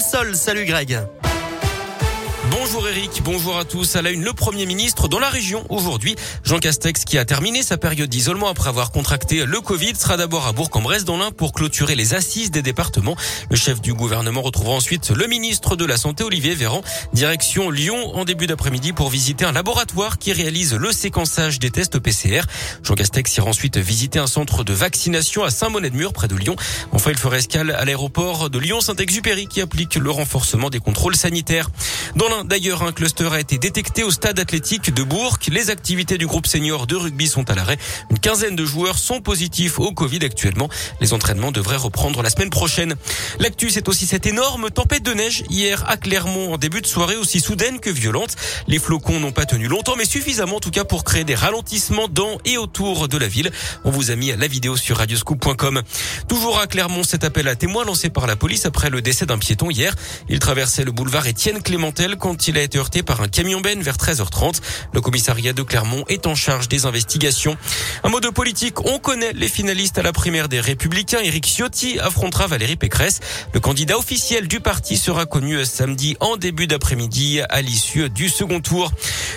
Salut 0.00 0.66
Greg. 0.66 1.25
Bonjour 2.58 2.88
Eric, 2.88 3.20
bonjour 3.22 3.58
à 3.58 3.66
tous. 3.66 3.96
À 3.96 4.02
la 4.02 4.10
une, 4.10 4.24
le 4.24 4.32
Premier 4.32 4.64
ministre 4.64 5.08
dans 5.08 5.18
la 5.18 5.28
région 5.28 5.66
aujourd'hui. 5.68 6.16
Jean 6.42 6.58
Castex, 6.58 7.04
qui 7.04 7.18
a 7.18 7.26
terminé 7.26 7.62
sa 7.62 7.76
période 7.76 8.08
d'isolement 8.08 8.48
après 8.48 8.70
avoir 8.70 8.92
contracté 8.92 9.44
le 9.44 9.60
Covid, 9.60 9.94
sera 9.94 10.16
d'abord 10.16 10.46
à 10.46 10.52
Bourg-en-Bresse 10.52 11.04
dans 11.04 11.18
l'Ain 11.18 11.32
pour 11.32 11.52
clôturer 11.52 11.94
les 11.94 12.14
assises 12.14 12.50
des 12.50 12.62
départements. 12.62 13.14
Le 13.50 13.56
chef 13.56 13.82
du 13.82 13.92
gouvernement 13.92 14.40
retrouvera 14.40 14.74
ensuite 14.74 15.10
le 15.10 15.26
ministre 15.26 15.76
de 15.76 15.84
la 15.84 15.98
Santé, 15.98 16.24
Olivier 16.24 16.54
Véran, 16.54 16.80
direction 17.12 17.68
Lyon 17.68 18.16
en 18.16 18.24
début 18.24 18.46
d'après-midi 18.46 18.94
pour 18.94 19.10
visiter 19.10 19.44
un 19.44 19.52
laboratoire 19.52 20.16
qui 20.16 20.32
réalise 20.32 20.74
le 20.74 20.92
séquençage 20.92 21.58
des 21.58 21.70
tests 21.70 21.98
PCR. 21.98 22.40
Jean 22.82 22.94
Castex 22.94 23.36
ira 23.36 23.48
ensuite 23.48 23.76
visiter 23.76 24.18
un 24.18 24.26
centre 24.26 24.64
de 24.64 24.72
vaccination 24.72 25.44
à 25.44 25.50
Saint-Bonnet-de-Mur 25.50 26.14
près 26.14 26.26
de 26.26 26.36
Lyon. 26.36 26.56
Enfin, 26.92 27.10
il 27.10 27.18
fera 27.18 27.36
escale 27.36 27.72
à 27.72 27.84
l'aéroport 27.84 28.48
de 28.48 28.58
Lyon-Saint-Exupéry 28.58 29.46
qui 29.46 29.60
applique 29.60 29.96
le 29.96 30.10
renforcement 30.10 30.70
des 30.70 30.80
contrôles 30.80 31.16
sanitaires. 31.16 31.68
Dans 32.14 32.45
D'ailleurs, 32.46 32.84
un 32.84 32.92
cluster 32.92 33.28
a 33.32 33.40
été 33.40 33.58
détecté 33.58 34.04
au 34.04 34.12
stade 34.12 34.38
athlétique 34.38 34.94
de 34.94 35.02
Bourg. 35.02 35.38
Les 35.48 35.70
activités 35.70 36.16
du 36.16 36.28
groupe 36.28 36.46
senior 36.46 36.86
de 36.86 36.94
rugby 36.94 37.26
sont 37.26 37.50
à 37.50 37.56
l'arrêt. 37.56 37.76
Une 38.08 38.20
quinzaine 38.20 38.54
de 38.54 38.64
joueurs 38.64 38.98
sont 38.98 39.20
positifs 39.20 39.80
au 39.80 39.90
Covid 39.90 40.24
actuellement. 40.24 40.68
Les 41.00 41.12
entraînements 41.12 41.50
devraient 41.50 41.76
reprendre 41.76 42.22
la 42.22 42.30
semaine 42.30 42.50
prochaine. 42.50 42.94
L'actu, 43.40 43.70
c'est 43.70 43.88
aussi 43.88 44.06
cette 44.06 44.26
énorme 44.26 44.70
tempête 44.70 45.02
de 45.02 45.12
neige 45.12 45.42
hier 45.50 45.82
à 45.88 45.96
Clermont 45.96 46.52
en 46.52 46.56
début 46.56 46.80
de 46.82 46.86
soirée 46.86 47.16
aussi 47.16 47.40
soudaine 47.40 47.80
que 47.80 47.90
violente. 47.90 48.36
Les 48.68 48.78
flocons 48.78 49.18
n'ont 49.18 49.32
pas 49.32 49.44
tenu 49.44 49.66
longtemps, 49.66 49.96
mais 49.98 50.04
suffisamment 50.04 50.56
en 50.56 50.60
tout 50.60 50.70
cas 50.70 50.84
pour 50.84 51.02
créer 51.02 51.24
des 51.24 51.34
ralentissements 51.34 52.06
dans 52.06 52.38
et 52.44 52.58
autour 52.58 53.08
de 53.08 53.18
la 53.18 53.26
ville. 53.26 53.50
On 53.84 53.90
vous 53.90 54.12
a 54.12 54.14
mis 54.14 54.28
la 54.28 54.46
vidéo 54.46 54.76
sur 54.76 54.98
radioscoop.com. 54.98 55.82
Toujours 56.28 56.60
à 56.60 56.68
Clermont, 56.68 57.02
cet 57.02 57.24
appel 57.24 57.48
à 57.48 57.56
témoins 57.56 57.84
lancé 57.84 58.08
par 58.08 58.28
la 58.28 58.36
police 58.36 58.66
après 58.66 58.88
le 58.88 59.02
décès 59.02 59.26
d'un 59.26 59.38
piéton 59.38 59.68
hier. 59.68 59.96
Il 60.28 60.38
traversait 60.38 60.84
le 60.84 60.92
boulevard 60.92 61.26
Étienne 61.26 61.60
Clémentel 61.60 62.14
quand 62.16 62.35
il 62.46 62.58
a 62.58 62.62
été 62.62 62.78
heurté 62.78 63.02
par 63.02 63.20
un 63.20 63.28
camion 63.28 63.60
ben 63.60 63.82
vers 63.82 63.96
13h30. 63.96 64.60
Le 64.92 65.00
commissariat 65.00 65.52
de 65.52 65.62
Clermont 65.62 66.04
est 66.08 66.26
en 66.26 66.34
charge 66.34 66.68
des 66.68 66.86
investigations. 66.86 67.56
Un 68.04 68.08
mot 68.08 68.20
de 68.20 68.28
politique, 68.28 68.84
on 68.84 68.98
connaît 68.98 69.32
les 69.32 69.48
finalistes 69.48 69.98
à 69.98 70.02
la 70.02 70.12
primaire 70.12 70.48
des 70.48 70.60
Républicains. 70.60 71.20
Éric 71.20 71.46
Ciotti 71.46 71.98
affrontera 71.98 72.46
Valérie 72.46 72.76
Pécresse. 72.76 73.20
Le 73.52 73.60
candidat 73.60 73.98
officiel 73.98 74.48
du 74.48 74.60
parti 74.60 74.96
sera 74.96 75.26
connu 75.26 75.64
samedi 75.64 76.16
en 76.20 76.36
début 76.36 76.66
d'après-midi 76.66 77.40
à 77.48 77.62
l'issue 77.62 78.10
du 78.10 78.28
second 78.28 78.60
tour. 78.60 78.90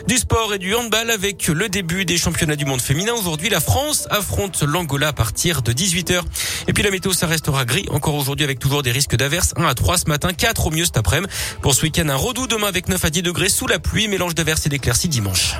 Du 0.07 0.17
sport 0.17 0.53
et 0.53 0.59
du 0.59 0.75
handball 0.75 1.11
avec 1.11 1.47
le 1.47 1.69
début 1.69 2.05
des 2.05 2.17
championnats 2.17 2.55
du 2.55 2.65
monde 2.65 2.81
féminin. 2.81 3.13
Aujourd'hui, 3.13 3.49
la 3.49 3.59
France 3.59 4.07
affronte 4.09 4.63
l'Angola 4.63 5.09
à 5.09 5.13
partir 5.13 5.61
de 5.61 5.71
18h. 5.71 6.21
Et 6.67 6.73
puis 6.73 6.83
la 6.83 6.91
météo, 6.91 7.13
ça 7.13 7.27
restera 7.27 7.65
gris 7.65 7.85
encore 7.89 8.15
aujourd'hui 8.15 8.43
avec 8.43 8.59
toujours 8.59 8.83
des 8.83 8.91
risques 8.91 9.15
d'averses. 9.15 9.53
1 9.55 9.65
à 9.65 9.73
3 9.73 9.97
ce 9.99 10.05
matin, 10.09 10.33
4 10.33 10.67
au 10.67 10.71
mieux 10.71 10.85
cet 10.85 10.97
après-midi. 10.97 11.31
Pour 11.61 11.73
ce 11.73 11.83
week-end, 11.83 12.07
un 12.09 12.15
redout 12.15 12.47
demain 12.47 12.67
avec 12.67 12.87
9 12.89 13.03
à 13.03 13.09
10 13.09 13.21
degrés 13.21 13.49
sous 13.49 13.67
la 13.67 13.79
pluie, 13.79 14.07
mélange 14.07 14.35
d'averses 14.35 14.65
et 14.65 14.69
d'éclaircies 14.69 15.09
dimanche. 15.09 15.55